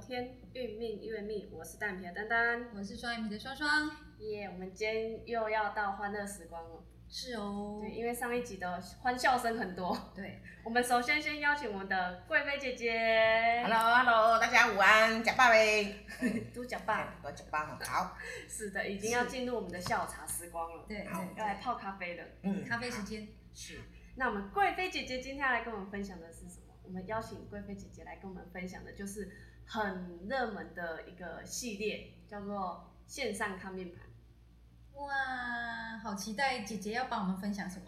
[0.00, 1.50] 天，运命因为命。
[1.52, 3.90] 我是蛋皮的丹丹，我是双眼皮的双双。
[4.18, 6.82] 耶我们今天又要到欢乐时光了。
[7.06, 9.94] 是哦，对，因为上一集的欢笑声很多。
[10.14, 13.62] 对，我们首先先邀请我们的贵妃姐姐。
[13.62, 16.06] Hello，Hello，大家午安，假爸呗，
[16.54, 17.20] 都假爸。
[17.22, 18.16] 都假爸好，
[18.48, 20.84] 是的，已经要进入我们的下午茶时光了。
[20.88, 22.24] 对要来泡咖啡了。
[22.42, 23.28] 嗯，咖啡时间。
[23.52, 23.78] 是，
[24.16, 26.74] 那我们贵妃姐姐今天要来跟我们分享的是什么？
[26.84, 29.30] 我们邀请贵妃姐姐来跟我们分享的就是
[29.72, 34.02] 很热门的一个系列，叫做线上看命盘。
[34.94, 37.86] 哇，好期待姐姐要帮我们分享什么？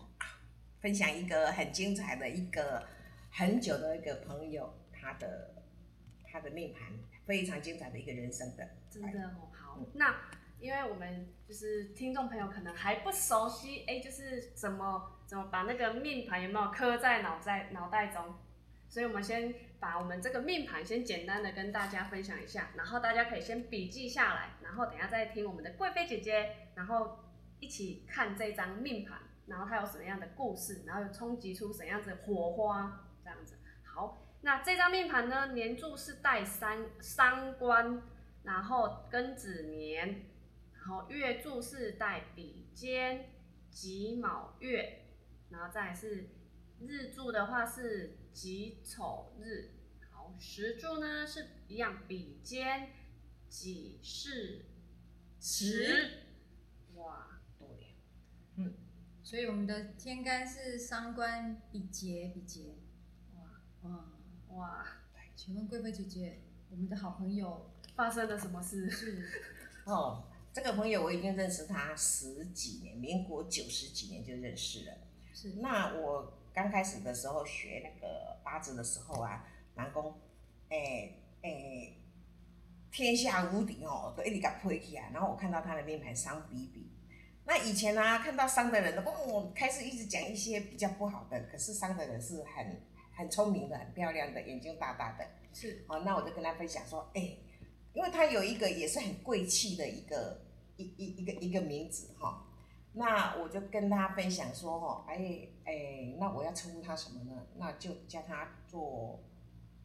[0.78, 2.86] 分享一个很精彩的一个
[3.32, 5.64] 很久的一个朋友，他的
[6.24, 6.92] 他的命盘
[7.26, 10.20] 非常精彩的一个人生的，真的哦，好，那
[10.60, 18.36] 因为我们就是听众朋友可能还不熟悉，哎，就是怎么怎么把那个命盘有没有刻在脑在脑袋中，
[18.92, 27.20] 所以我们先把我们这个命盘先简单的跟大家分享一下，然后大家可以先笔记下来，然后等下再听我们的贵妃姐姐，然后
[27.58, 33.56] 一起看这张命盘，然后它有什么样的故事，然后有冲击出什么样子的火花，这样子。
[33.82, 38.02] 好，那这张命盘呢，年柱是带三三官。
[38.44, 40.26] 然后庚子年，
[40.74, 43.30] 然后月柱是带比肩、
[43.70, 45.04] 己卯月，
[45.50, 46.28] 然后再是
[46.80, 49.70] 日柱的话是己丑日，
[50.10, 52.90] 好时柱呢是一样比肩、
[53.48, 54.64] 己巳
[55.40, 56.24] 时，
[56.94, 57.66] 哇，对，
[58.56, 58.74] 嗯。
[59.22, 62.74] 所以我们的天干是伤官比劫比劫。
[63.36, 63.62] 哇。
[63.82, 64.04] 哇，
[64.48, 64.86] 哇，
[65.34, 68.90] 请问贵妃姐姐，我们的好朋友发生了什么事？
[68.90, 69.28] 是。
[69.84, 74.98] 哦，这个朋友我已经认识他十几年，民国九十几年就认识了。
[75.32, 75.54] 是。
[75.54, 80.14] 那我刚开始的时候学那个八字的时候啊，南宫，
[80.68, 81.96] 诶、诶、
[82.90, 85.10] 天下无敌哦，都一直给他推起来。
[85.12, 86.90] 然后我看到他的命盘伤比比，
[87.44, 92.82] 那以前呢、看到伤的人都哦，开始一直讲一些比较不好的，可是伤的人是很
[93.16, 95.26] 很聪明的、很漂亮的，眼睛大大的。
[95.54, 97.36] 是哦，那我就跟他分享说，哎、
[97.92, 100.40] 因为他有一个也是很贵气的一个
[100.76, 102.46] 一一一个一个名字哈、
[102.94, 107.42] 那我就跟他分享说，哦，哎哎，那我要称呼他什么呢？
[107.56, 109.18] 那就叫他做，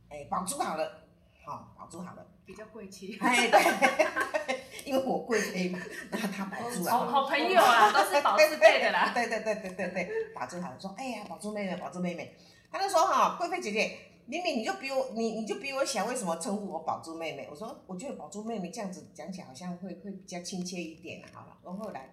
[0.10, 1.04] 哎，宝珠好了，
[1.46, 5.80] 好，宝珠好了，比较贵气，哎，对， 因为我贵妃嘛，
[6.12, 9.12] 那他宝珠啊，好好朋友啊， 都是宝字辈的啦。
[9.16, 12.36] 对对对对对对，宝珠好了，说，哎呀，宝珠妹妹，宝珠妹妹，
[12.72, 13.98] 他就说哈，贵妃姐姐。
[14.30, 17.48] 明明你就比我，你你就比我小，为什么称呼我宝珠妹妹？
[17.50, 21.32] 我说，我觉得宝珠妹妹这样子讲起来好像会会比较亲切一点啊。
[21.34, 22.10] 好了，然后后来，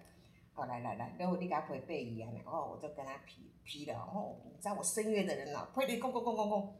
[0.55, 6.75] 哦来来来，然后你给他回背一样，然后我就跟他批批了，哦，你知道我声乐的人啊，呸你公公公公公。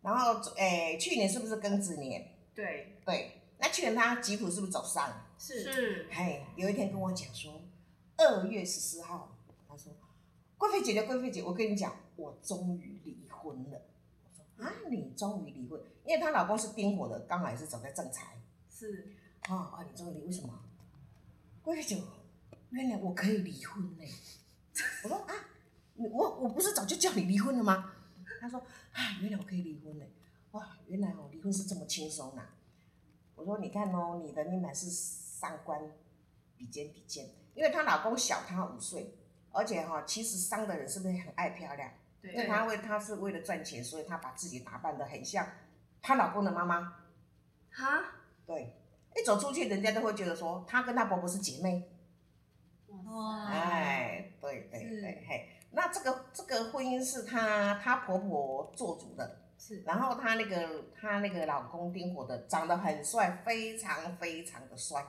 [0.00, 2.28] 然后，诶、去年是不是庚子年？
[2.54, 5.26] 对，对，那去年他吉普是不是走上？
[5.38, 7.60] 是是，哎，有一天跟我讲说，
[8.16, 9.36] 二月十四号，
[9.68, 9.92] 他说，
[10.56, 13.80] 贵妃姐姐，贵妃姐，我跟你讲，我终于离婚了。
[14.24, 18.40] 我说啊，你终于离婚，因为她老公是丁火的，刚好也是走在正财。
[18.70, 19.14] 是，
[19.48, 20.58] 啊啊，你终于离，为什么？
[21.68, 22.02] 贵妃姐，
[22.70, 24.04] 原来我可以离婚呢。
[25.04, 25.34] 我说啊，
[25.96, 27.92] 我我不是早就叫你离婚了吗？
[28.40, 28.58] 他说
[28.92, 30.04] 啊，原来我可以离婚呢。
[30.52, 32.42] 哇，原来哦，离婚是这么轻松呐、
[33.34, 35.78] 我说你看哦，你的命盘是三观
[36.56, 39.18] 比肩比肩，因为她老公小她五岁，
[39.50, 41.92] 而且哈、其实伤的人是不是很爱漂亮？
[42.22, 45.46] 因为对，她为她是为了赚钱，所以她把自己打扮的很像
[46.00, 46.94] 她老公的妈妈。
[47.70, 48.04] 哈，
[48.46, 48.72] 对，
[49.20, 51.90] 一走出去，人家都会觉得说她跟她婆婆是姐妹。
[52.88, 65.04] 哇，哎，对对对，嘿，那这个这个婚姻是她她婆婆做主的，是然后她那个她那个老公丁火的长得很帅，非常非常的帅。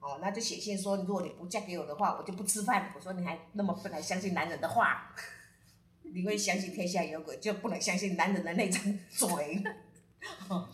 [0.00, 2.92] 哦，那就写信说，如果你不嫁给我的话，我就不吃饭。
[2.94, 5.12] 我说你还那么笨，还相信男人的话？
[6.14, 8.80] 你会相信天下有鬼，就不能相信男人的那张
[9.10, 9.62] 嘴。
[10.48, 10.68] 哦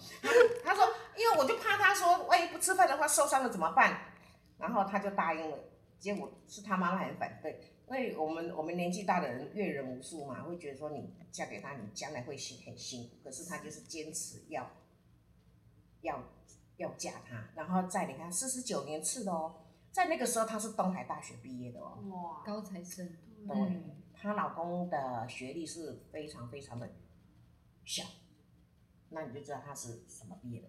[0.63, 0.87] 他说，
[1.25, 4.13] 因为我就怕他说，万一不吃饭的话受伤了怎么办？
[4.59, 5.59] 然后他就答应了。
[5.99, 13.17] 结果是他妈妈很反对，因为我们我们年纪大的人阅人无数嘛，会觉得说你嫁给他，你将来会辛很辛苦。
[13.25, 14.71] 可是他就是坚持要
[16.03, 16.23] 要
[16.77, 23.09] 要嫁他，然后在你看四十九年次的哦，在那个时候他是东海大学毕业的哦，哇，高材生，
[23.49, 26.91] 对嗯，她老公的学历是非常非常的
[27.87, 28.05] 小，
[29.09, 30.69] 那你就知道他是什么毕业的。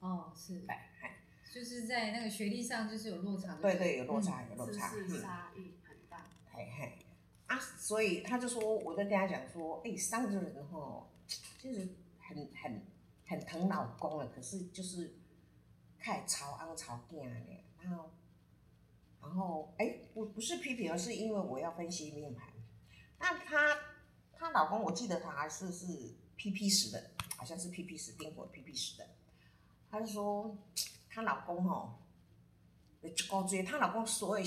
[0.00, 1.16] 哦是，哎，哎
[1.52, 4.88] 就是在那个学历上就是有落差的，对对，有落差，有落知差。
[4.90, 6.24] 识嗯差异很大。
[6.52, 6.98] 嘿嘿，
[7.46, 11.10] 啊，所以他就说，我在跟他讲说，哎、上的人吼，
[11.58, 12.82] 就是很很
[13.26, 15.14] 很疼老公了，可是就是
[15.98, 17.34] 开始吵昂吵囝了，
[17.82, 18.10] 然后
[19.20, 22.48] 然后哎、不不是批评，而是因为我要分析命盘。
[23.18, 23.76] 那她
[24.32, 25.86] 她老公，我记得他还是是
[26.36, 29.08] PP 十的，好像是 PP 十丁火 PP 十的。
[29.90, 30.56] 她就说
[31.08, 31.98] 她老公吼，
[33.30, 34.44] 高追她老公所有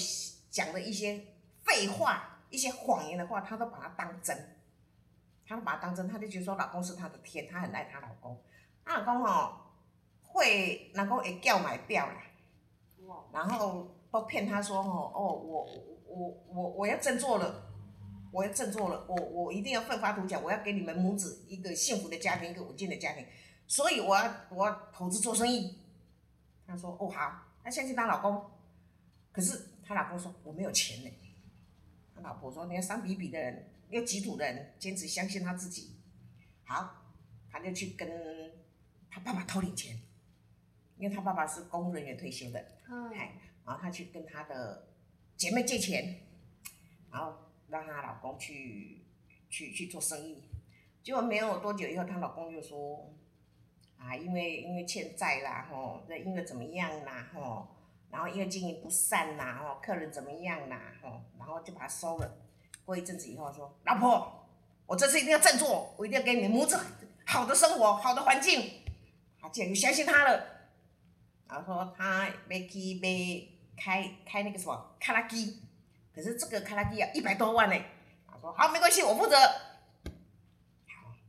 [0.50, 1.26] 讲的一些
[1.64, 4.58] 废话、一些谎言的话，她都把它当真，
[5.46, 8.42] 她都把它当真，她就觉得说老公是她的天，她很爱她老公。
[8.84, 9.58] 她老公吼
[10.24, 12.24] 会，老公会叫买表啦。
[13.34, 15.68] 然后都骗她说哦哦我
[16.08, 17.70] 我我我要振作了，
[18.32, 23.26] 我要振作了，我我一定要奋发图强，我要给你们母子一个幸福的家庭，一个稳健的家庭，
[23.68, 25.78] 所以我要我要投资做生意。
[26.68, 28.52] 她说哦好，她相信她老公，
[29.32, 31.12] 可是她老公说我没有钱呢。
[32.16, 35.96] 她老婆说你看伤比比的人，又极土的人，坚持相信他自己，
[36.66, 37.14] 好，
[37.52, 38.54] 他就去跟
[39.10, 40.00] 他爸爸偷点钱，
[40.98, 42.66] 因为他爸爸是公务人员退休的。
[42.88, 44.88] 嗯，哎，然后她去跟她的
[45.36, 46.22] 姐妹借钱，
[47.12, 49.06] 然后让她老公去
[49.50, 50.44] 去去做生意。
[51.04, 53.14] 结果没有多久以后，她老公就说
[54.02, 57.68] ：“啊，因为因为欠债啦，吼，这因为怎么样啦，吼，
[58.10, 62.38] 然后因为经营不善啦，吼，客人怎么样啦，吼，然后就把他收了。
[62.84, 64.48] 过一阵子以后说：老婆，
[64.88, 66.80] 我这次一定要振作，我一定要给你母子
[67.26, 68.82] 好的生活，好的环境。
[69.40, 70.46] 她竟然就相信他了。”
[71.48, 73.48] 然后说他要去买
[73.78, 75.62] 开开那个什么卡拉机，
[76.16, 77.76] 可是这个卡拉机要一百多万呢。
[78.28, 79.36] 他说好，没关系，我负责。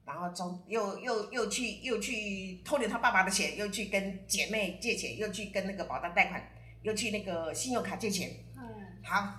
[0.05, 6.43] 好，然后中又又又去又去偷了他爸爸的钱，又去跟姐妹借钱，又去跟那个保单贷款，
[6.83, 8.31] 又去那个信用卡借钱。
[8.57, 8.63] 嗯，
[9.05, 9.33] 好，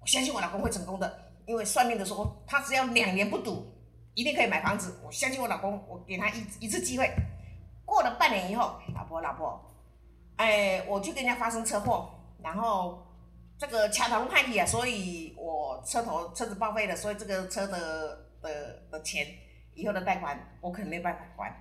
[0.00, 3.72] 我相信我老公会成功的，因为算命的说他只要两年不赌，
[4.14, 5.00] 一定可以买房子。
[5.04, 7.10] 我相信我老公，我给他一一次机会。
[7.84, 9.62] 过了半年以后，老婆老婆，
[10.36, 12.10] 哎，我去跟人家发生车祸，
[12.42, 13.06] 然后
[13.58, 19.26] 这个卡头派体啊，所以我车头车子报废了，所以这个车的的的钱
[19.74, 21.52] 以后的贷款我可能没有办法还。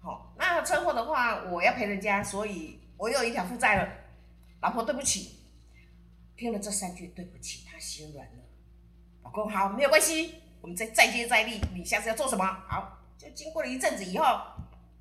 [0.00, 3.88] 好、那车祸的话我要赔人家，所以我又有一条负债了。
[4.60, 5.40] 老婆，对不起。
[6.36, 8.42] 听了这三句对不起，他心软了。
[9.22, 11.60] 老公好，没有关系，我们再再接再厉。
[11.72, 12.44] 你下次要做什么？
[12.68, 14.24] 好，就经过了一阵子以后，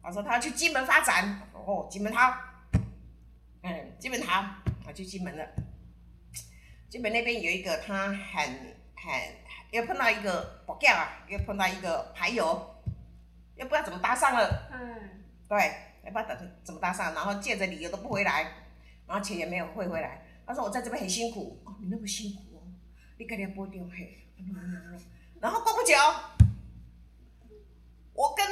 [0.01, 1.41] 他说他要去金门发展。
[1.53, 2.33] 哦，金门好，
[3.63, 5.45] 嗯，金门好，他去金门了。
[6.89, 9.11] 金门那边有一个他很很
[9.73, 12.45] 又碰到一个保镖啊，又碰到一个牌友，
[13.55, 14.69] 又不知道怎么搭上了。
[14.71, 15.57] 嗯，对，
[16.05, 18.43] 也不知道怎怎么搭上，然后借着理由都不回来，
[19.07, 20.23] 然后钱也没有汇回来。
[20.45, 22.61] 他说我在这边很辛苦，哦，你那么辛苦哦，
[23.17, 23.89] 你赶紧拨电话。
[25.41, 25.95] 然后过不久，
[28.13, 28.45] 我跟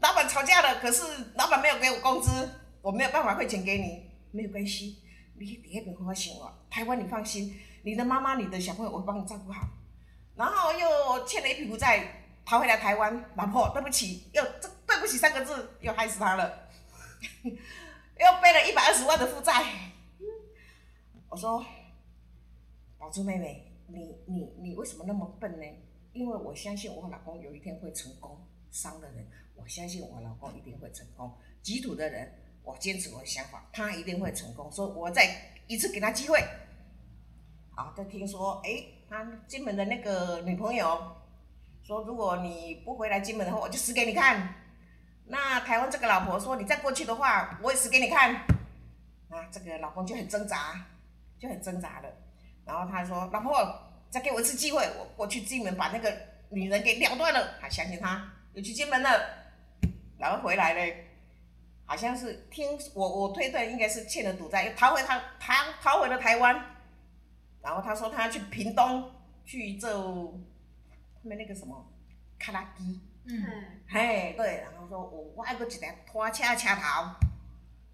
[0.00, 1.04] 老板吵架了，可是
[1.36, 2.50] 老板没有给我工资，
[2.82, 4.98] 我没有办法汇钱给你，没有关系，
[5.38, 9.68] 你第二边好好想哦，台湾你放心，你的妈妈、你的小朋友我会帮你照顾好。
[10.36, 16.68] 然后又欠了一屁股债，逃回来台湾，老婆对不起，又这对不起三个字又害死他了，
[17.42, 19.64] 又背了一百二十万的负债。
[21.28, 21.64] 我说，
[22.98, 25.66] 宝珠妹妹，你你你为什么那么笨呢？
[26.12, 28.38] 因为我相信我老公有一天会成功。
[28.70, 29.24] 伤的人，
[29.54, 31.32] 我相信我老公一定会成功。
[31.62, 32.28] 极土的人，
[32.64, 34.68] 我坚持我的想法，他一定会成功。
[34.72, 36.44] 说我再一次给他机会。
[37.70, 41.16] 好，再听说，哎，他金门的那个女朋友
[41.82, 44.54] 说，如果你不回来金门的话，我就死给你看。
[45.26, 48.34] 那台湾这个老婆说，你再过去的话，我也死给你看。
[49.30, 50.86] 啊，这个老公就很挣扎，
[51.38, 52.08] 就很挣扎了。
[52.64, 53.52] 然后他说，老婆，
[54.10, 56.14] 再给我一次机会，我过去金门把那个
[56.48, 57.54] 女人给了断了。
[57.60, 59.08] 还相信他，又去金门了，
[60.18, 61.10] 然后回来嘞。
[61.86, 66.73] 好像是听我我推断应该是欠了赌债，又逃回他逃逃回了台湾。
[67.64, 69.10] 然后他说他要去屏东
[69.42, 70.38] 去做
[71.22, 71.82] 他们那个什么
[72.38, 77.10] 卡拉机，嗯，嗯，嘿，对，然后说我我还有一台拖车车头，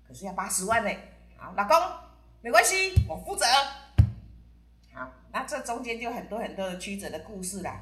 [0.07, 0.91] 可是要八十万呢。
[1.39, 1.77] 好，老公
[2.43, 3.47] 没关系，我负责。
[4.93, 7.81] 好，那这中间就很多很多的曲折的故事啦，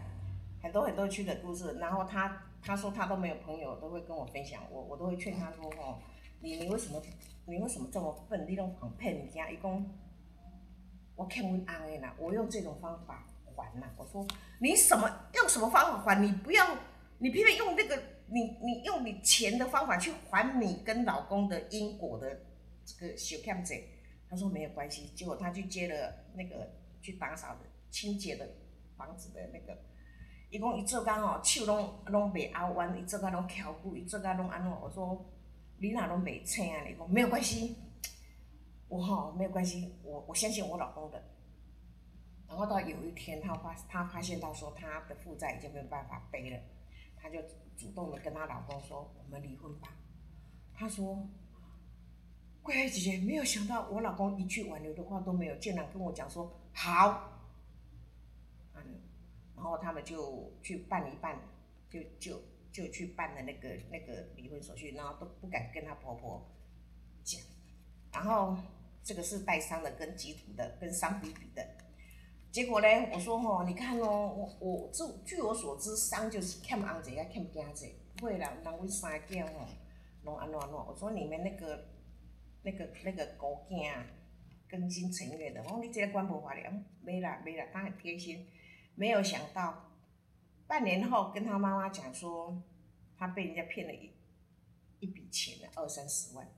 [0.63, 1.79] 很多很多曲折的故事。
[1.81, 5.99] 然后他他说他都没有朋友，都会跟我分享，我我都会劝他说哦，
[6.41, 7.03] 你你为什么
[7.47, 8.47] 你为什么这么笨？
[8.47, 9.51] 你拢谎骗人家？
[9.51, 9.87] 伊讲
[11.19, 13.93] 我欠阮翁的啦，我用这种方法还啦。
[13.97, 14.25] 我说
[14.61, 16.21] 你什么用什么方法还？
[16.23, 16.65] 你不要
[17.19, 22.43] 你偏偏用那个你你用你钱的方法去还你跟老公的因果的
[22.85, 23.83] 这个小欠债。
[24.31, 26.71] 他说没有关系，结果他去接了那个
[27.01, 27.61] 去打扫的
[27.91, 28.47] 清洁的
[28.97, 29.77] 房子的那个，
[30.51, 34.71] 伊讲伊做工哦手拢拢袂拗弯，伊做工拢翘骨，伊做工拢安怎？
[34.71, 35.27] 我说
[35.79, 36.85] 你哪拢袂青啊？
[36.89, 37.75] 伊讲没有关系，
[38.89, 41.23] 我吼没有关系，我我相信我老公的。
[42.47, 46.59] 然后到有一天，他发他发现到说他的负债已经没有办法背了，
[47.17, 47.39] 他就
[47.77, 49.89] 主动的跟她老公说：“我们离婚吧。”
[50.73, 51.29] 他说
[52.63, 57.35] ：“桂花姐姐，没有想到我老公一句挽留的话都没有，竟然跟我讲说好。”
[58.75, 58.83] 嗯，
[59.55, 61.39] 然后他们就去办一办，
[61.91, 62.41] 就就
[62.73, 66.43] 就去办了那个那个离婚手续，然后都不敢跟她婆婆
[67.23, 67.43] 讲。
[68.11, 68.57] 然后
[69.03, 71.67] 这个是带伤的，跟吉土的，跟伤比比的。
[72.51, 77.87] 结果呢，我说吼，你看哦，我我据据我所知，伤就是欠翁子，也欠囝子，
[78.17, 79.67] 不会啦，人阮三囝吼，
[80.25, 80.75] 拢安怎安怎。
[80.75, 81.89] 我说你们那个
[82.63, 83.93] 那个那个狗囝
[84.69, 88.47] 更新成员的，我讲你这个管无法了，没啦没啦，他很贴心。
[88.95, 89.93] 没有想到
[90.67, 92.63] 半年后跟他妈妈讲说，
[93.17, 94.11] 他被人家骗了一
[95.01, 96.49] 一笔钱了，二三十万。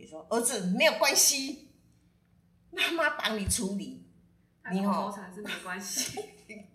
[0.00, 1.68] 就说儿子没有关系，
[2.70, 4.06] 妈妈帮你处理。
[4.72, 6.20] 你好，投产是没关系，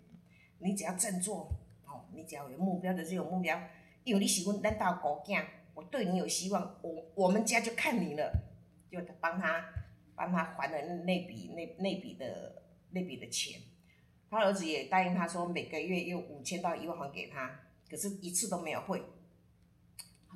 [0.58, 1.48] 你只要振作，
[1.86, 3.60] 哦，你只要有目标，就是有目标。
[4.04, 8.32] 因为你喜欢咱家狗囝，我对你有希望，我我们家就看你了，
[8.90, 9.64] 就帮他
[10.14, 13.60] 帮他还了那笔那那笔的那笔的钱。
[14.30, 19.02] 他儿子也答应他说，每个月用五千到一万还给他，可是一次都没有汇。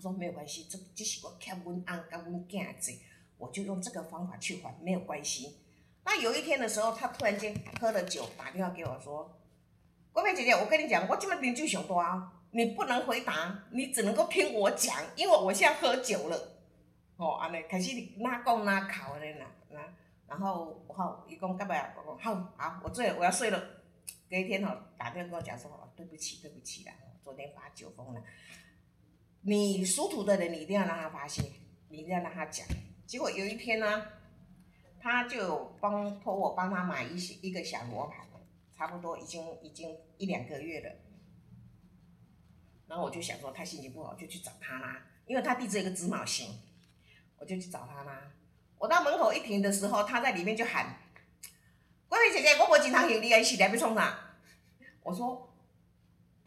[0.00, 2.92] 说没有关系，这就是我欠阮翁跟阮囝子，
[3.36, 5.58] 我就用这个方法去还，没有关系。
[6.04, 9.38] 那有一天的时候，他突然间喝了酒，打电话给我说
[10.12, 16.56] ：“郭美姐姐，我跟你讲，我这么年纪小多啊，你不能回答，你只能够听我讲，因为我现在喝酒了。”
[17.16, 19.78] 哦，安尼开始哪讲哪考的啦，那
[20.26, 21.92] 然后我好，伊讲干嘛呀？
[21.96, 23.62] 我讲好，好，我醉了，我要睡了。
[24.30, 26.92] 隔一天哦，打电话跟我讲说：“，对不起，对不起啦，
[27.22, 28.22] 昨天发酒疯了。
[29.42, 31.42] 你属土的人，你一定要让他发泄，
[31.88, 32.66] 你一定要让他讲。
[33.06, 34.06] 结果有一天呢。
[35.02, 38.26] 他就帮托我帮他买一些一个小罗盘，
[38.76, 40.94] 差不多已经已经一两个月了。
[42.86, 46.50] 然后我就想说他心情不好，就去找他啦，因为他弟子有个芝麻星，
[47.38, 48.30] 我就去找他啦。
[48.76, 50.98] 我到门口一停的时候，他在里面就喊
[52.06, 54.36] ：“桂梅姐姐，我无经常行，你还是来要创啥？”
[55.02, 55.49] 我说：“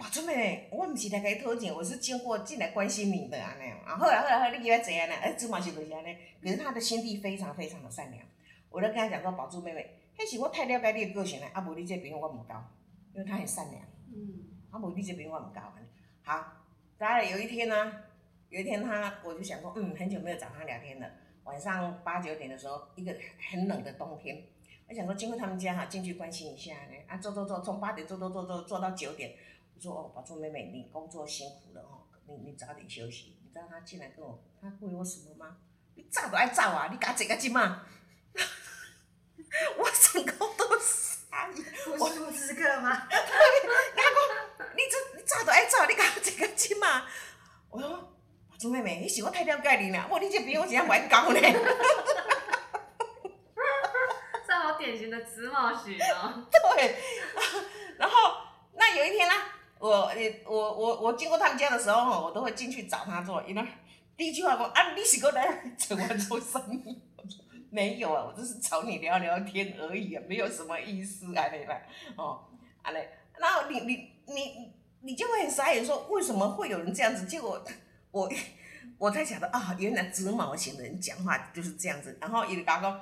[0.03, 3.71] 宝珠妹，我唔是来给你讨钱，我是经过进来关心你的安尼。
[3.85, 8.21] 啊，好啦好啦好，你叫我坐安尼，哎，子卯星就是安尼，可是他的心地非常非常的善良。
[8.69, 12.69] 我就跟他讲说，宝珠妹妹，迄是我太了解你的个性了，啊无你这朋友我唔交，
[13.13, 13.81] 因为他很善良。
[14.13, 14.43] 嗯。
[14.71, 15.61] 啊无你这朋友我唔交。
[16.23, 16.51] 好，
[16.99, 17.93] 再来有一天呢，
[18.49, 21.09] 有一天他，我就想说，嗯，很久没有找他聊天了。
[21.45, 23.15] 晚上八九点的时候，一个
[23.49, 24.43] 很冷的冬天，
[24.89, 26.97] 我想说经过他们家哈，进去关心一下呢。
[27.07, 29.31] 啊，坐坐坐，从八点坐坐坐坐坐到九点。
[29.75, 33.37] 我说哦，宝珠妹妹，你工作辛苦了哦，你你早点休息。
[33.43, 35.57] 你知道他进来跟我，他回我什么吗？
[35.95, 37.85] 你早都爱走啊，你敢这个劲嘛？
[39.77, 41.63] 我整个都傻眼，
[41.99, 43.05] 我数十个吗？
[43.09, 43.17] 对，
[43.95, 47.05] 他讲你这你早都爱走，你敢这个劲嘛？
[47.69, 47.89] 我说
[48.49, 51.39] 宝珠妹妹，你是我太了解你了，我你这比我怎样还高呢？
[54.47, 56.47] 这好典型的直毛型哦。
[56.49, 56.97] 对，
[57.97, 58.15] 然后
[58.73, 59.33] 那有一天呢，
[59.89, 60.09] 我
[60.45, 63.67] 我我我经过他们家的时候，我都会进去找他做，因为
[64.15, 67.01] 第一句话讲啊，你是过来怎么做生意。
[67.69, 71.81] 没有啊，我只是找你聊聊天而已啊，没有什么意思啊，你啦，
[72.15, 72.45] 哦，
[72.83, 73.09] 啊嘞，
[73.39, 74.71] 然后你你你
[75.01, 77.25] 你就会很傻眼，说为什么会有人这样子？
[77.25, 77.59] 结果
[78.11, 78.31] 我
[78.99, 82.15] 我才晓得啊，原来直毛型的人讲话就是这样子。
[82.21, 82.93] 然后伊就讲讲，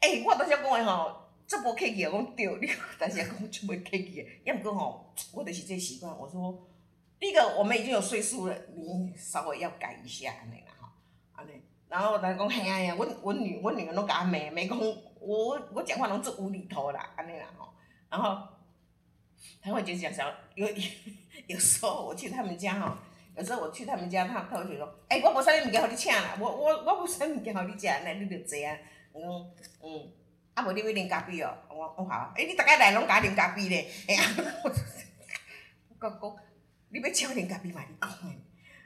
[0.00, 1.21] 哎，我当时讲的吼，
[1.52, 2.68] 这波客气啊，讲对， 你
[2.98, 6.10] 但是也讲真袂客气，要不过吼，我就是这习惯。
[6.18, 6.66] 我说，
[7.20, 10.88] 第一个我们已经有岁数了，你稍微要改一下，安尼啦，吼，
[11.34, 11.50] 安尼。
[11.90, 14.78] 然后他讲嘿呀呀，阮阮女阮女儿拢甲我骂骂讲，
[15.20, 17.68] 我我讲话拢做无厘头啦，安尼啦吼。
[18.08, 18.48] 然后
[19.60, 20.66] 他会就讲说，有
[21.48, 22.96] 有时候我去他们家吼，
[23.36, 28.78] 有时候我去他们家，他他会就说，哎，我无啥物物件互你请啦，我我我无啥物件互你食，那你就坐啊。
[29.14, 30.10] 嗯嗯，
[30.54, 34.22] 啊无你要啉咖啡哦，我我好，哎，你逐个来拢甲我啉咖啡咧，哎呀，
[34.62, 36.36] 我讲讲，
[36.90, 37.82] 你要请我啉咖啡嘛？
[37.88, 38.36] 你讲诶，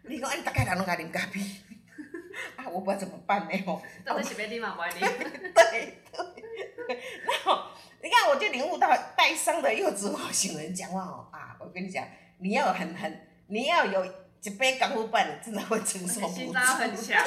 [0.02, 1.40] 你讲哎，逐个来拢甲我啉咖啡。
[2.56, 3.62] 啊，我不知道怎么办呢？
[3.66, 5.00] 吼， 到底是别地方歪理。
[5.00, 7.64] 对对，然后
[8.02, 11.56] 你看，我就领悟到带伤的幼稚毛型人讲话哦啊！
[11.58, 12.06] 我跟你讲，
[12.38, 14.04] 你要很很，你要有
[14.42, 16.34] 一杯功夫伴，你真的会承受不住。
[16.34, 17.24] 心脏很强。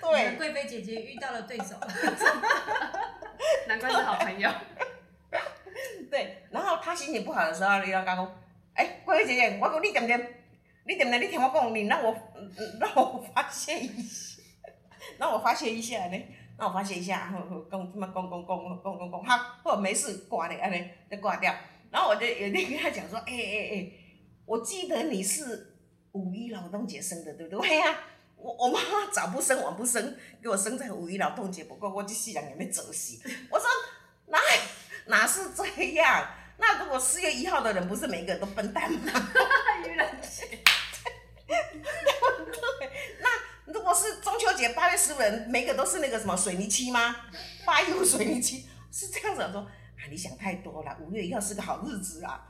[0.00, 0.36] 对。
[0.36, 1.76] 贵妃姐姐遇到了对手。
[3.66, 4.50] 难怪是好朋友。
[6.10, 6.44] 对。
[6.50, 8.40] 然后她心情不好的时候，你要讲讲，
[8.74, 10.34] 哎、贵妃姐姐，我讲你点点，
[10.86, 12.14] 你点点，你听我讲，你让我
[12.80, 14.42] 让我发泄一下，
[15.18, 16.18] 让我发泄一下呢，
[16.58, 21.54] 让我发泄一下，然后讲这么讲讲讲讲讲讲，好，或没事，挂了，安尼就挂掉。
[21.90, 23.92] 然后我就有天跟他讲说，哎哎哎，
[24.46, 25.74] 我记得你是
[26.12, 27.68] 五一劳动节生的，对不对？
[27.68, 27.98] 对呀、
[28.42, 33.18] 我我妈妈早不生晚不生，给我生在五一劳动节，不过我这世人也没走死。
[33.50, 33.66] 我说
[34.26, 34.38] 哪
[35.06, 36.26] 哪是这样？
[36.58, 39.12] 那如果四月一号的人不是每个人都笨蛋吗？
[39.84, 40.46] 愚人节，
[41.46, 43.28] 对，那
[43.72, 47.16] 如果是中秋节八月十五人，每个都是那个什么水泥期吗？
[47.64, 49.42] 八一五水泥期是这样子。
[49.42, 52.46] 我说啊，你想太多了，五月一号是个好日子啊。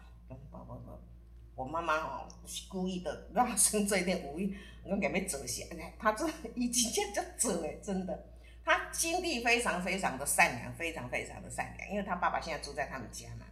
[1.60, 5.92] 我妈妈哦是故意的，让我生这一天五一，我给没折下来。
[5.98, 8.28] 她这已经这样就折哎，真的。
[8.64, 13.44] 她心地非常非常的善良，非常非常的善良，因为她爸爸现在住在他们家嘛，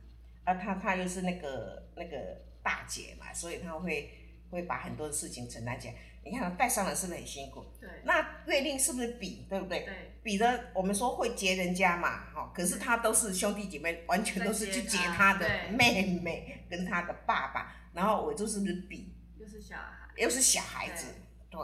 [0.45, 2.17] 啊，她她又是那个那个
[2.63, 4.11] 大姐嘛，所以她会
[4.51, 5.95] 会把很多的事情承担起来。
[6.25, 7.65] 你看带上人是不是很辛苦？
[7.81, 9.81] 对那月令是不是比，对不对？
[9.81, 21.07] 对比的我们说会结人家嘛，哈，可是他都是兄弟姐妹，完全都是去结他的妹妹跟他的爸爸，然后我就是比，又是小孩，又是小孩子，
[21.51, 21.61] 对，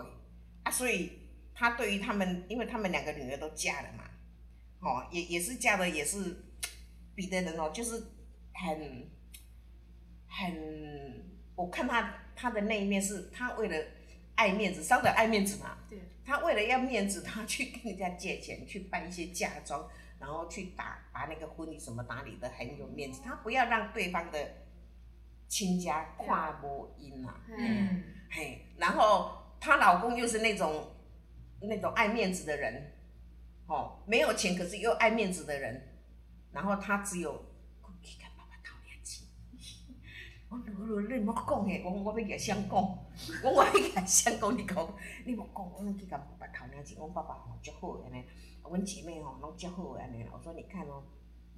[0.64, 4.02] 啊，所以他对于他们，因为他们两个女儿都嫁了嘛，
[4.80, 6.44] 哦，也也是嫁的也是
[7.14, 8.02] 比的人哦，就是
[8.52, 9.08] 很
[10.26, 11.24] 很，
[11.54, 13.86] 我看他他的那一面是他为了
[14.34, 16.00] 爱面子，伤的爱面子嘛，对。
[16.26, 19.88] 他为了要面子，他去跟人家借钱，去办一些嫁妆，
[20.18, 24.63] 然后去打把那个婚礼什么打理的很有面子，他不要让对方的
[25.48, 29.30] 亲家跨无音啊，嗯，嘿，然后
[29.61, 30.88] 她老公又是那种
[31.61, 32.92] 那种爱面子的人，
[33.66, 35.96] 哦，没有钱可是又爱面子的人，
[36.52, 37.33] 然后她只有
[38.02, 39.26] 去跟爸爸讨两钱。
[40.50, 42.70] 我我你莫讲诶，我我要甲谁讲？
[42.72, 44.57] 我我要甲谁讲？
[44.59, 46.98] 你讲，你莫讲，我去甲爸爸讨两钱。
[46.98, 48.24] 我爸爸吼足好的安尼，
[48.62, 50.30] 阮姐妹吼拢足好的安尼啦。
[50.33, 51.02] 我说你看哦，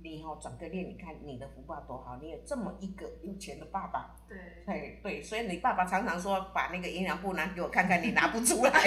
[0.02, 4.14] 你吼转个念，你看你的福报多好，你有这么一个有钱的爸爸。
[4.28, 8.72] 对，对对，所以你爸爸常常说把那个营养布拿给我看看，你拿不出来。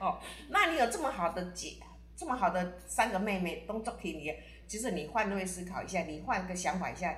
[0.00, 0.18] 哦，
[0.48, 1.76] 那你有这么好的姐，
[2.14, 4.32] 这么好的三个妹妹，都做挺你，
[4.66, 7.16] 其实你换位思考一下，你换个想法一下，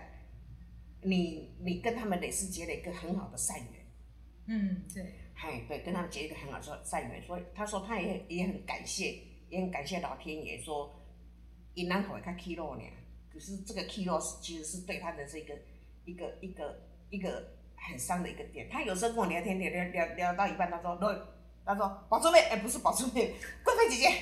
[1.03, 3.87] 你你跟他们也是结了一个很好的善缘。
[4.47, 5.03] 嗯，对，
[5.35, 9.19] 哎，对，跟他们结一个很好的善缘，所以他说他也也很感谢，
[9.51, 10.98] 也很感谢老天爷说，
[11.79, 12.83] 因咱会较起落呢。
[13.33, 15.55] 可是这个起落是其实是对他的这个
[16.05, 18.69] 一个一个一个很伤的一个点。
[18.69, 21.23] 他有时候跟我聊天聊聊聊聊到一半，他说：“对，
[21.65, 24.13] 他说宝珠妹，哎、不是宝珠妹，贵妃姐姐，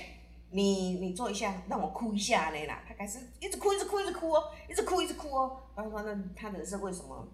[0.51, 5.63] 你你坐一下，让我哭一下呢啦。”他开始一直哭，一直哭，一直哭哦，一直哭，一直哭哦。
[5.75, 7.27] 然后说那他的人生为什么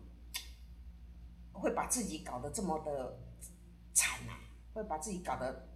[1.52, 3.18] 会把自己搞得这么的
[3.92, 4.38] 惨啊？
[4.72, 5.68] 会把自己搞得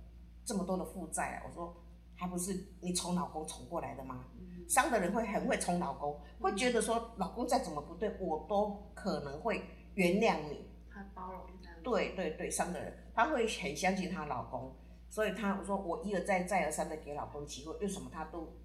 [0.45, 1.43] 这么多的负债啊？
[1.49, 1.77] 我说
[2.17, 4.25] 还不是你宠老公宠过来的吗？
[4.39, 9.63] 嗯，伤的人会很会宠老公，会觉得说老公再怎么不对，我都可能会
[9.95, 10.67] 原谅你。
[10.91, 11.43] 他包容
[11.83, 14.75] 对对对，伤的人他会很相信她老公，
[15.09, 18.59] 所以她我说我一而再再而三的给老公机会，为什么他都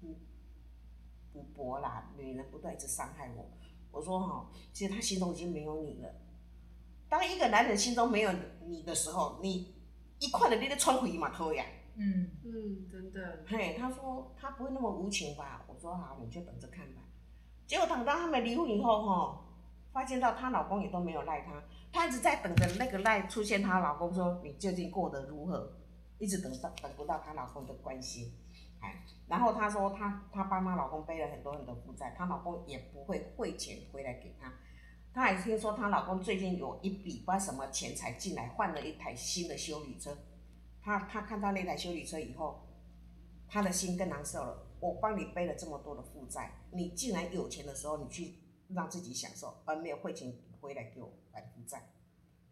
[0.00, 0.18] 不
[1.32, 2.12] 不驳啦？
[2.16, 3.46] 女人不断一直伤害我，
[3.92, 6.08] 我说哈、其实他心中已经没有你了。
[7.08, 8.30] 当一个男人心中没有
[8.66, 9.76] 你的时候，你
[10.18, 11.64] 一块的你的穿回嘛头呀。
[12.00, 15.64] 嗯，嗯，真的，嘿，他说他不会那么无情吧？
[15.66, 17.02] 我说好，你就等着看吧。
[17.66, 19.44] 结果等到他们离婚以后，哈，
[19.92, 21.60] 发现到她老公也都没有赖她，
[21.92, 25.74] 她一直在等着那个赖出现，她老公说你究竟过得如何？
[26.18, 28.32] 一直等到等不到她老公的关心，
[28.80, 34.52] 哎，然后她说她她帮她老公背了很多很多负债，她老公也不会汇钱回来给她。
[35.12, 40.16] 她还听说她老公最近有一笔不知道什么钱财进来，换了一台新的修理车。
[40.88, 42.66] 他他看到那台修理车以后，
[43.46, 44.66] 他的心更难受了。
[44.80, 48.36] 我帮你背了这么多的负债，你竟然有钱的时候，你去
[48.68, 51.90] 让自己享受，而没有汇钱回来给我还负债，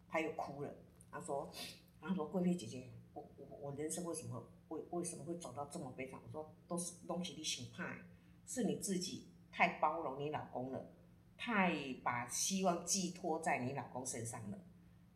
[0.07, 0.71] 他又哭了。
[1.11, 1.51] 他说
[1.99, 8.03] ：“他说贵妃姐姐，我我我人生为什么为为什么会走到这么悲惨？”我说：“都是东西你想派，
[8.47, 10.91] 是你自己太包容你老公了，
[11.39, 11.73] 太
[12.05, 14.59] 把希望寄托在你老公身上了。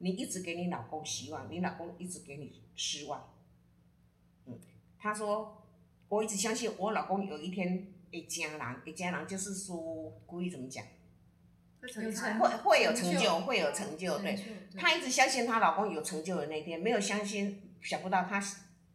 [0.00, 3.32] 你一直给你老公希望，你老公一直给你失望。”
[4.46, 4.58] 嗯，
[4.98, 5.56] 他说。
[6.10, 10.84] 我一直相信我老公有一天会家人，会家人就是说故意怎么讲，
[11.80, 14.34] 会会会有成就，会有成就，对。
[14.34, 18.42] 就她一直相信她老公有成就的那天，没有相信，想不到她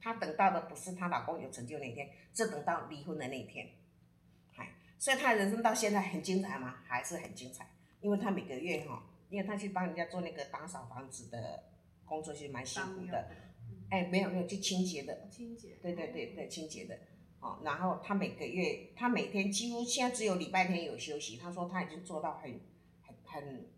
[0.02, 3.70] 她等到的不是她老公有成就那天，是等到离婚的那一天。
[4.58, 6.80] 哎，所以她的人生到现在很精彩吗？
[6.86, 7.66] 还是很精彩，
[8.02, 11.64] 因为她每个月哈，因为他去帮人家做那个打扫房子的
[12.06, 13.28] 工作，其实蛮辛苦的。
[13.30, 13.36] 嗯
[13.92, 16.98] 哎，没有没有，去清洁的，清洁，对对对对，清洁的。
[17.40, 21.38] 哦，然后他每个月，他每天几乎现在只有礼拜天有休息。
[21.38, 22.60] 他说他已经做到很
[23.04, 23.70] 很很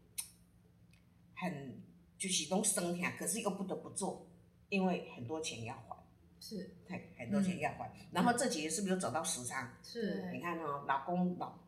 [1.36, 1.84] 很
[2.18, 4.26] 就是都生下，可是又不得不做，
[4.70, 5.98] 因为很多钱要还，
[6.40, 7.92] 是对，很多钱要还。
[8.14, 9.74] 然后这几年是不是又走到时尚？
[9.84, 11.60] 是，你看哦，老公老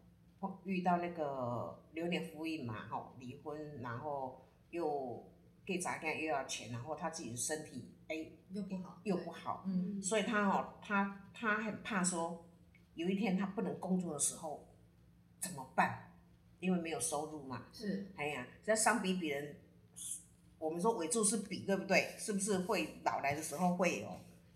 [0.63, 5.31] 遇到那个流年复印嘛，吼，离婚，然后又
[5.65, 12.45] 给砸干又要钱，然后他自己的身体哎又不好，又不好，嗯，所以他哦，他他很怕说
[12.95, 14.67] 有一天他不能工作的时候
[15.39, 16.13] 怎么办？
[16.59, 17.67] 因为没有收入嘛。
[17.73, 19.57] 是哎呀，这伤比比人，
[20.57, 22.15] 我们说尾柱是比，对不对？
[22.17, 24.07] 是不是会老来的时候会有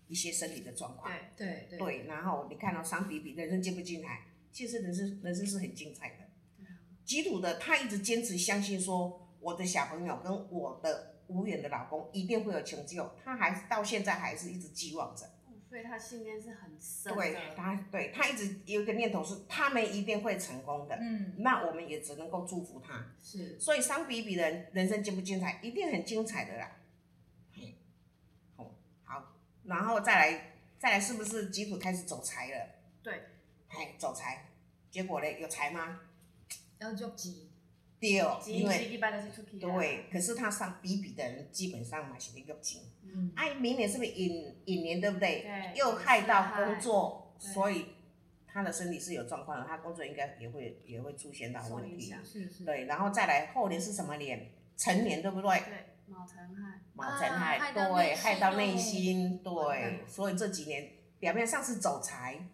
[0.08, 1.10] 一些身体的状况？
[1.36, 4.22] 对，对对对，然后你看到伤比比，人生精不精彩？
[4.54, 6.64] 其实人生人生是很精彩的。
[7.04, 15.26] 基督的他一直坚持相信说，我的小朋友跟我的无缘的老公一定会有成就，他还是到现在还是一直寄望着。
[15.26, 15.30] 哦
[15.68, 17.16] 所以他信念是很深的。
[17.16, 20.94] 对他，对他一直有一个念头是，他们一定会成功的。
[21.00, 23.04] 嗯那我们也只能够祝福他。
[23.20, 26.76] 是所以伤比比的人人生精不精彩，一定很精彩的啦。
[27.52, 27.74] 嘿，
[28.54, 32.68] 好，好，然后再来，再来是不是吉普开始走财了？
[33.02, 33.20] 对，
[33.76, 34.46] 嘿，走财，
[34.88, 36.00] 结果呢，有财吗？
[36.78, 37.50] 要就急，
[37.98, 39.00] 对哦，因为。
[39.60, 42.82] 对，可是他上比比的人基本上嘛是那个金。
[43.02, 45.42] 嗯哎，明年是不是引引年对不对？
[45.42, 47.86] 对又害到工作，所以
[48.46, 52.14] 他的身体是有状况的，他工作应该也会也会出现到问题。
[52.24, 54.52] 是是，对，然后再来后年是什么年？
[54.76, 55.60] 成年对不对？
[55.60, 62.48] 对，卯辰害，啊害到内对，害到内哦心，对，所以这几年表面上是走财，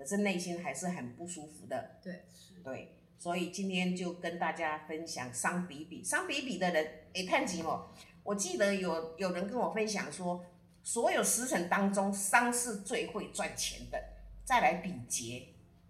[0.00, 2.54] 可是内心还是很不舒服的，对是。
[2.64, 7.90] 对，所以今天就跟大家分享伤比比，伤比比的人，诶，探吉哦，
[8.22, 10.42] 我记得有有人跟我分享说，
[10.82, 14.02] 所有时辰当中，伤是最会赚钱的，
[14.42, 15.48] 再来比劫，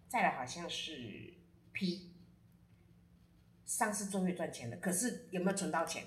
[0.08, 1.34] 再来好像是
[1.72, 2.10] P，
[3.64, 6.02] 伤是最会赚钱的，可是有没有存到钱？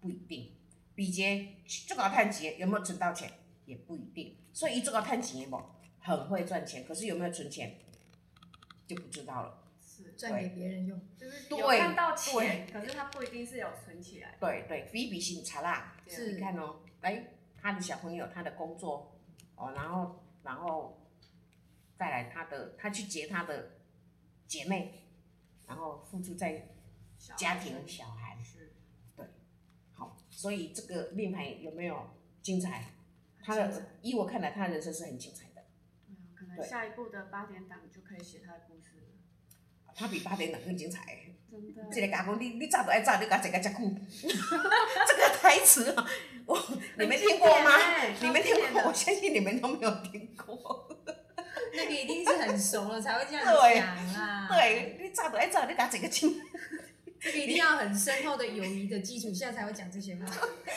[0.00, 0.52] 不一定。
[0.94, 1.48] 比劫
[1.88, 3.32] 这个探钱有没有存到钱？
[3.64, 4.36] 也不一定。
[4.52, 5.56] 所以这个探钱不
[6.02, 7.78] 很会赚钱，可是有没有存钱
[8.86, 9.62] 就不知道了。
[9.80, 14.36] 是，赚给别人用，就是对有看到钱，可是他不一定是有存起来。
[14.40, 17.24] 对对，比比心查啦，是你看哦，哎，
[17.60, 19.20] 他的小朋友，他的工作，
[19.54, 21.06] 哦，然后然后
[21.96, 23.72] 再来他的，他去结他的
[24.48, 25.04] 姐妹，
[25.68, 26.68] 然后付出在
[27.36, 28.72] 家庭孩小孩，是
[29.92, 32.10] 好，所以这个命盘有没有
[32.42, 32.94] 精彩？
[33.44, 35.46] 他的依我看来，他的人生是很精彩
[36.56, 39.02] 能下一步的八点档就可以写他的故事了。
[39.94, 41.00] 他比八点档更精彩。
[41.50, 41.82] 真的。
[41.92, 43.58] 这个甲讲，你你早都爱早，你甲这个。
[43.60, 46.08] 这个台词啊，
[46.46, 46.58] 我
[46.98, 47.70] 你们听过吗？
[48.20, 48.82] 你们听过？
[48.88, 50.88] 我相信你们都没有听过。
[51.74, 56.40] 那个一定是很熟了才会这样对讲啊。，对，你早都爱早，你甲这个亲。
[57.20, 60.26] 这个一定要很深厚的友谊的基础下才会讲这些话，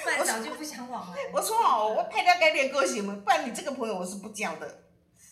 [0.03, 1.29] 不然早就不相往来了。
[1.33, 4.84] 我说哦，我太了解你的个性了，不然你这个朋友我是不交的。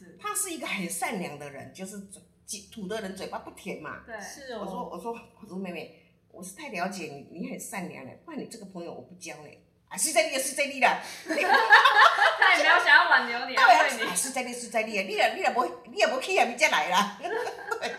[0.03, 0.17] 是。
[0.19, 1.99] 他是一个很善良的人，就是
[2.45, 4.03] 嘴土的人嘴巴不甜嘛。
[4.05, 4.19] 对。
[4.19, 9.59] 是我说哦，我说我说妹妹，我是太了解你，你很善良了，不然你这个朋友我不交嘞。
[9.87, 14.15] 啊，是在你的是在你的，他也没有想要挽留你，对安慰啊，你。
[14.15, 17.19] 是在你是在你的，你也你若无你也无去啊，你才来啦。
[17.19, 17.95] 对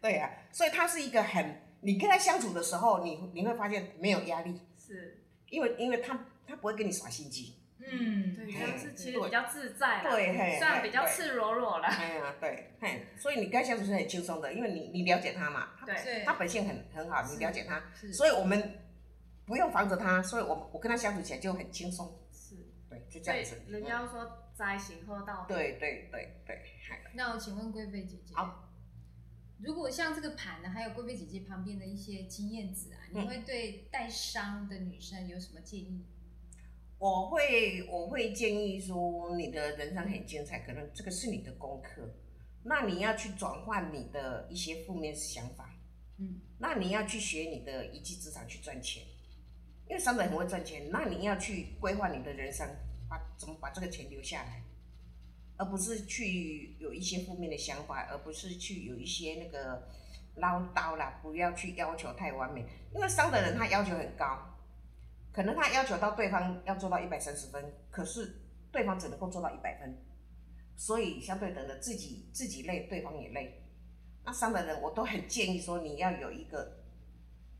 [0.00, 5.22] 对啊，所以他是一个很，你跟他相处的时候，你你会发现没有压力，是。
[5.50, 7.54] 因为因为他他不会跟你耍心机。
[7.88, 10.10] 嗯，对，嘿这样是其实比较自在啦。
[10.10, 11.88] 对嘿虽然比较赤裸裸啦。
[11.88, 16.24] 哎呀，对，嘿，所以你跟他相处是很轻松的，因为你你了解他嘛，他对。
[16.24, 18.80] 他本性很很好，你了解他，所以我们
[19.44, 22.56] 不用防着他，所以我我跟他相处起来就很轻松，是。
[22.88, 23.62] 对，就这样子。
[23.68, 25.44] 人家都说灾行喝到。
[25.46, 28.68] 对对对对，嗨那我请问贵妃姐姐，好，
[29.62, 36.04] 如果像这个盘呢，还有贵妃姐姐旁边的一些经验值啊，嗯你会对带伤的女生有什么建议？
[36.98, 42.08] 我会我会建议说，你的人生很精彩，可能这个是你的功课，
[42.64, 45.70] 那你要去转换你的一些负面想法，
[46.18, 49.02] 嗯，那你要去学你的一技之长去赚钱，
[49.88, 52.66] 因为商人很会赚钱，那你要去规划你的人生，
[53.10, 54.62] 把怎么把这个钱留下来，
[55.58, 59.86] 而不是去有一些负面的想法，而不是去有一些那个
[60.36, 64.55] 唠叨啦，不要去要求太完美，因为商的人他要求很高，
[65.36, 68.40] 可能他要求到对方要做到一百三十分，可是
[68.72, 69.94] 对方只能够做到一百分，
[70.76, 73.62] 所以相对等的自己自己累，对方也累。
[74.24, 76.78] 那商的人我都很建议说你要有一个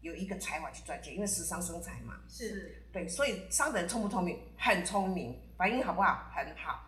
[0.01, 2.19] 有一个才华去赚钱，因为时尚生财嘛。
[2.31, 4.41] 是对，所以商的人聪不聪明？
[4.57, 6.31] 很聪明，反应好不好？
[6.35, 6.83] 很好。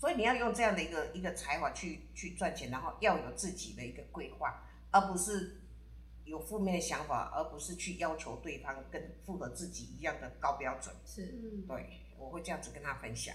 [0.00, 5.60] 所以你要用这样的一个一个才华去去赚钱，然后要有自己的一个规划，而不是
[6.24, 10.94] 有负面的想法，而不是去要求对方跟符合自己一样的高标准。
[11.04, 13.34] 是，嗯，对，我会这样子跟他分享。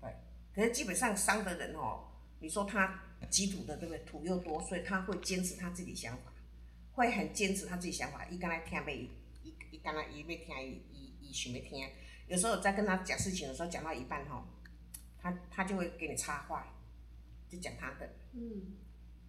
[0.00, 0.10] 对，
[0.54, 2.04] 可是基本上伤的人哦，
[2.40, 4.04] 你说他基土的对不对？
[4.04, 6.32] 土又多，所以他会坚持他自己想法，
[6.92, 8.24] 会很坚持他自己想法。
[8.26, 9.08] 伊刚才听袂，
[9.42, 11.88] 伊伊刚才伊要听，伊伊伊想要听。
[12.26, 14.44] 有时候在跟他讲事情的时候，讲到一半吼，
[15.18, 16.66] 他他就会给你插话，
[17.48, 18.08] 就讲他的。
[18.32, 18.76] 嗯，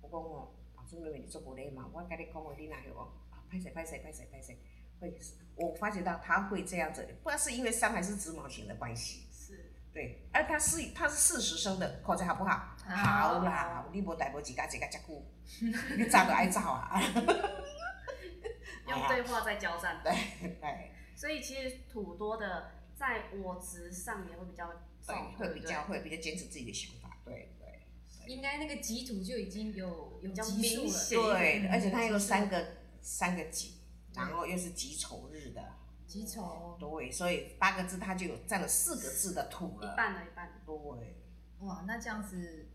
[0.01, 0.51] 我讲哦，
[0.97, 3.12] 妹妹你做无礼貌，我跟你讲话你哪会哦？
[3.32, 4.58] 啊，拍谁拍谁拍谁拍谁，
[4.99, 5.13] 会，
[5.56, 9.28] 我发觉到他会这样子，不知道是因为伤还是直毛型的关系。
[9.32, 12.75] 是，对，而他是他是四十生的，口才好不好？
[12.88, 15.23] 好好啦，你无代无志甲一个遮久，
[15.97, 16.99] 你早都爱走啊。
[18.88, 20.02] 用对话在交战。
[20.04, 20.12] 对
[20.60, 24.67] 对所以其实土多的在我值上也会比较
[25.38, 27.58] 会比较会比较坚持自己的想法，对对
[28.27, 32.65] 应该那个己土就已经有有比较级数了，明显对，嗯而且它有三个
[33.01, 33.75] 三个己，
[34.13, 35.63] 然后又是己丑日的，
[36.05, 39.93] 己丑，对，所以八个字它就有占了四个字的土了。
[39.93, 40.53] 一半了，一半了。
[40.65, 41.15] 对，
[41.60, 42.67] 哇，那这样子，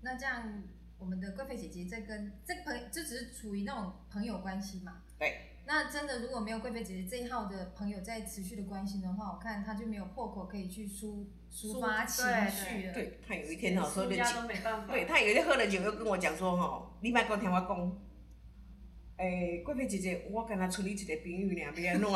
[0.00, 0.64] 那这样
[0.98, 5.02] 我们的贵妃姐姐在跟这个朋就只是处于那种朋友关系嘛？
[5.18, 5.44] 对。
[5.70, 12.92] 那真的如果没有贵妃姐姐这一号的朋友在持续的关心的话，我看她就没有破口可以去抒抒发情对绪了。
[12.94, 14.92] 对他有一天哦，喝了酒，没办法。
[14.92, 17.98] 对他有一天喝了酒，又跟我讲说吼，你莫讲听我讲，
[19.16, 22.08] 诶、贵妃姐姐，我跟他处理一个朋友呢，别安怎？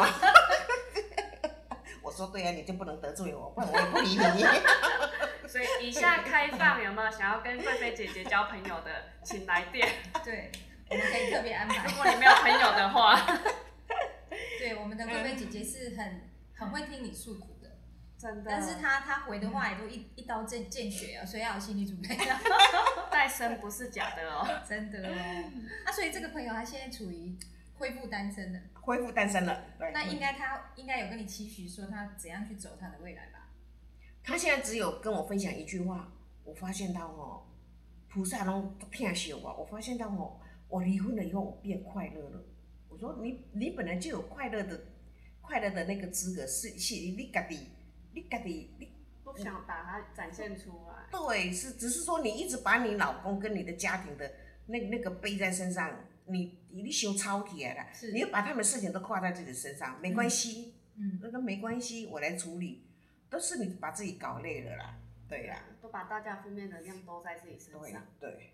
[2.02, 4.44] 我说对啊，你就不能得罪我，不然我也不理你。
[5.48, 9.88] 所以以下开放有没有想要跟贵妃姐姐交朋友的，请来电。
[10.24, 10.50] 对，
[10.88, 11.92] 我们可以特别安排如。
[11.96, 13.20] 果你没有朋友的话，
[14.58, 17.51] 对，我们的贵妃姐姐是很很会听你诉苦的，
[18.22, 18.50] 真的。
[18.50, 22.40] 但是他他回的话也都一一刀见见血啊，所以要有心理准备啊。
[23.10, 24.62] 再生不是假的哦。
[24.68, 25.12] 真的哦。
[25.84, 27.36] 啊，所以这个朋友他现在处于
[27.74, 29.90] 恢复单身的，恢复单身了，对。
[29.92, 33.48] 那应该他应该有跟你期许说他怎样去走他的未来吧？
[34.22, 36.12] 他现在只有跟我分享一句话，
[36.44, 37.42] 我发现到哦，
[38.08, 42.44] 菩萨拢骗死我，我发现到哦，我离婚了以后我变快乐了。
[42.88, 44.80] 我说你你本来就有快乐的
[45.40, 47.68] 快乐的那个资格，是是你家己
[48.14, 48.92] 你家己你
[49.24, 51.06] 不想把它展现出来。
[51.10, 54.30] 对是只是说你一直把你老公跟你的家庭的
[54.66, 58.12] 那那个背在身上，你你想超起来了，是。
[58.12, 62.86] 你就把他们的事情都挂在自己身上，没关系，嗯，那、都没关系，我来处理，
[63.28, 64.98] 都是你把自己搞累了啦，
[65.28, 65.58] 对呀。
[65.80, 68.06] 都把大家负面能量都在自己身对上。
[68.20, 68.52] 对，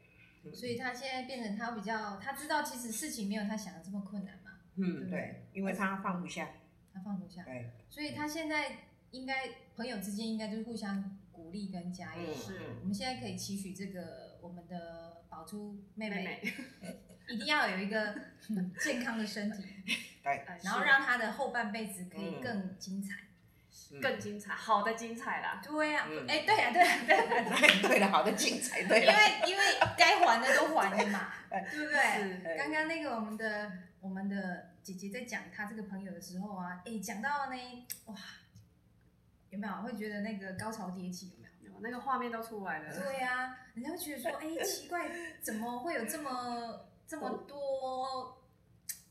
[0.53, 6.49] 所以他现在变成他比较，他知道其实事情没有他想的这么困难嘛，嗯对，因为他放不下，
[6.95, 12.23] 他放不下，对，所以他现在应该朋友之间应该就是互相鼓励跟加油。
[12.33, 16.41] 嗯是我们现在可以期许这个我们的宝珠妹妹妹
[16.81, 16.97] 妹，
[17.29, 18.15] 一定要有一个
[18.51, 19.65] 嗯健康的身体，
[20.63, 23.15] 然后是让她的后半辈子可以嗯更精彩。
[23.17, 23.25] 嗯
[24.03, 25.63] 更精彩，好的精彩啦。
[25.65, 29.63] 对呀、嗯哎、对呀、对呀、对呀、对 对了，好的精彩，对因了，为因为
[29.97, 32.53] 该还的都还了嘛，对不对？
[32.53, 37.57] 是刚刚那个我们的我们的姐姐在讲她这个朋友的时候啊，哎，讲到呢，
[38.07, 38.15] 哇，
[39.51, 41.29] 有没有会觉得那个高潮迭起？
[41.29, 41.75] 有没有？
[41.75, 42.95] 有那个画面都出来了。
[42.95, 48.43] 对呀、人家会觉得说，哎，奇怪，怎么会有这么这么多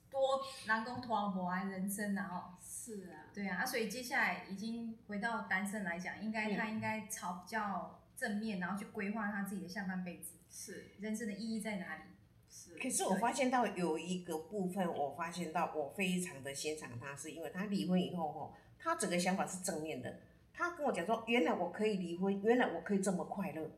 [0.09, 2.29] 多南宫团博啊人生啊？
[2.29, 12.01] 哦，是啊，对啊，啊所以接下来已经回到单身来讲，应该他应该朝比较正面，然后去规划他自己的下半辈子，是人生的意义在哪里？
[12.49, 12.75] 是。
[12.77, 20.19] 可是我发现到有一个部分，我发现到我非常的欣赏他，是因为他离婚以后吼，他整个想法是正面的。
[20.57, 23.69] 他跟我讲说，原来我可以离婚，原来我可以这么快乐。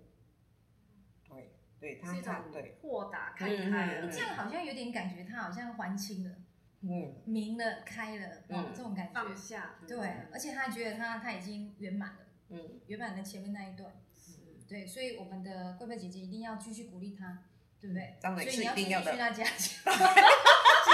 [1.27, 6.35] 对，对他他对，豁达看开了嗯嗯嗯这样好像有点感觉，他好像还清了、
[6.81, 9.13] 嗯明了、开了，嗯哦，这种感觉。
[9.13, 9.75] 放下。
[9.85, 9.97] 对，
[10.31, 13.91] 而且他还觉得他他已经圆满了，嗯，圆满了前面那一段。
[14.15, 17.43] 是对，所以我们的贵妃姐姐一定要继续鼓励他，
[17.81, 18.17] 对不对？
[18.21, 19.69] 当然是所以你要继续一定要的去他家， 继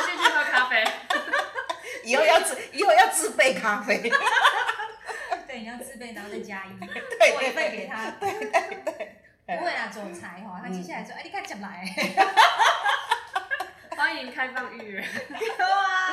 [0.02, 0.84] 续去喝咖啡。
[2.06, 4.00] 以后要自以后要自备咖啡。
[5.56, 8.12] 对，你要自备，然后再加一，对做一份给他。
[8.20, 8.52] 对对
[8.84, 9.16] 对。
[9.48, 11.86] 不会啦，总裁哈，他接下来说，哎，你看进来，
[13.96, 15.02] 欢迎开放预约。
[15.02, 16.12] 对啊，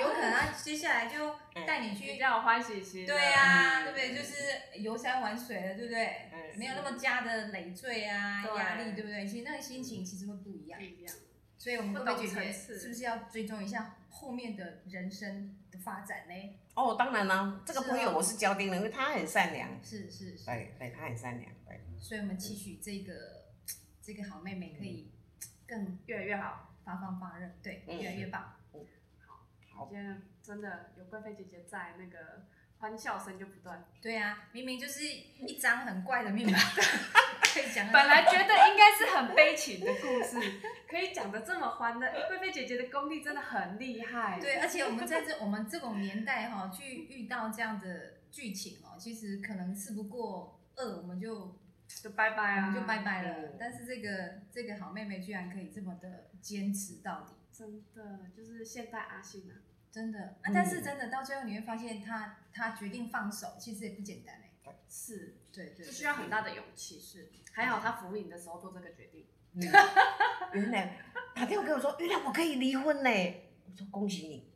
[0.00, 3.04] 有可能他接下来就带你比去，较有欢喜。
[3.06, 4.14] 对呀、嗯对不对？
[4.16, 6.28] 就是游山玩水了，对不对？
[6.32, 9.24] 嗯没有那么加的累赘啊、对压力，对不对？
[9.26, 10.84] 其实那个心情其实会不一样不。
[10.84, 11.14] 一样。
[11.62, 16.34] 所以我们会不会觉得层次是不是要追踪一下后面的人生的发展呢？
[16.74, 23.44] 哦，当然啦，这个朋友我是交定了，因为他很善良，是是是，对对，他很善良，对，所以我们期许这个
[24.02, 25.12] 这个好妹妹可以
[25.64, 26.68] 更越来越好。
[26.84, 28.56] 发光发热，对，嗯越来越棒。
[28.74, 28.84] 嗯。
[29.24, 32.44] 好好今天真的有贵妃姐姐在，那个
[32.82, 33.84] 欢笑声就不断。
[34.00, 36.58] 对啊，明明就是一张很怪的密码，
[37.40, 40.36] 可以讲本来觉得应该是很悲情的故事，
[40.90, 42.10] 可以讲的这么欢乐。
[42.26, 44.40] 贵妃姐姐的功力真的很厉害。
[44.40, 53.30] 对，而且我们在 这我们这种年代哈、去遇到这样的剧情哦，其实可能事不过二，我们就就拜拜啊，我们就拜拜了。
[53.42, 59.54] 嗯但是这个这个好妹妹居然可以这么的坚持到底，真的就是现代阿信啊，
[59.92, 60.36] 真的。
[60.42, 64.48] 但是真的到最后你会发现他他决定放手，其实也不简单哎。
[64.88, 67.00] 是，对对，这需要很大的勇气。
[67.00, 69.26] 是，还好他服你的时候做这个决定。
[69.52, 69.62] 嗯。
[70.52, 70.98] 原来
[71.34, 73.10] 打电话给我说，原来我可以离婚呢，
[73.64, 74.52] 我说恭喜你，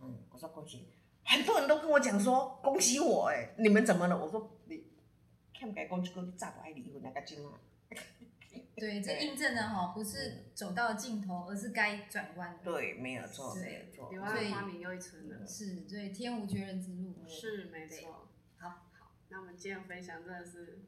[0.00, 0.92] 嗯，我说恭喜你，
[1.24, 4.18] 很多人都跟我讲说恭喜我，哎，你们怎么了？
[4.18, 4.84] 我说你
[5.58, 7.52] 看不该讲这个，你早就爱离婚那个今啊，
[8.76, 12.64] 对，这印证了哈，不是走到尽头，而是该转弯的。
[12.64, 15.46] 对，没有错，对没有错，柳暗花明又一村了。
[15.46, 17.24] 是，对，天无绝人之路。
[17.26, 18.28] 是没错。
[18.58, 20.80] 好，好，那我们今天分享真的是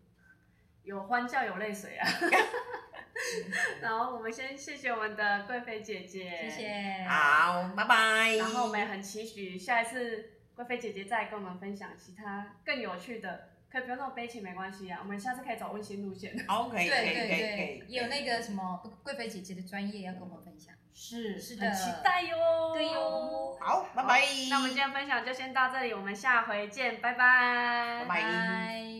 [0.82, 2.06] 有欢笑有泪水啊。
[3.80, 6.50] 然后我们先谢谢我们的贵妃姐姐，谢。
[6.50, 7.06] 谢。
[7.08, 8.36] 好，拜拜。
[8.36, 16.34] 然后我们也很期许下一次贵妃姐姐再跟我们分享其他更有趣的，可以不用那么悲情没关系啊，我们下次可以走温馨路线。
[16.48, 20.74] OK，可以，对可以，可对对有那个什么贵妃姐姐的专业要跟我们分享。
[20.94, 22.72] 是是的很期待哟。
[22.74, 23.56] 对哟。
[23.60, 24.22] 好，拜拜。
[24.50, 28.04] 那我们今天分享就先到这里，我们下回见，拜拜。
[28.04, 28.97] 拜拜拜。